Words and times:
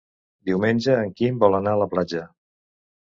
Diumenge 0.49 0.95
en 1.01 1.13
Quim 1.19 1.37
vol 1.45 1.59
anar 1.59 1.77
a 1.77 1.81
la 1.83 1.91
platja. 1.95 2.25